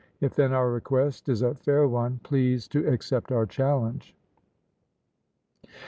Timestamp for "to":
2.69-2.87